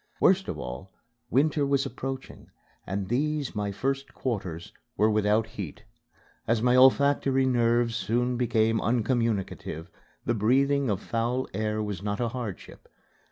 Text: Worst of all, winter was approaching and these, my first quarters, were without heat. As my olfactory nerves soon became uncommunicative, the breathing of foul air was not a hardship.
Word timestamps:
Worst 0.19 0.47
of 0.47 0.57
all, 0.57 0.91
winter 1.29 1.63
was 1.63 1.85
approaching 1.85 2.49
and 2.87 3.07
these, 3.07 3.53
my 3.53 3.71
first 3.71 4.15
quarters, 4.15 4.73
were 4.97 5.11
without 5.11 5.45
heat. 5.45 5.83
As 6.47 6.59
my 6.59 6.75
olfactory 6.75 7.45
nerves 7.45 7.97
soon 7.97 8.35
became 8.35 8.81
uncommunicative, 8.81 9.91
the 10.25 10.33
breathing 10.33 10.89
of 10.89 11.03
foul 11.03 11.47
air 11.53 11.83
was 11.83 12.01
not 12.01 12.19
a 12.19 12.29
hardship. 12.29 12.89